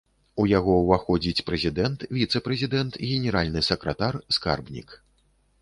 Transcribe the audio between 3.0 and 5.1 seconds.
генеральны сакратар, скарбнік.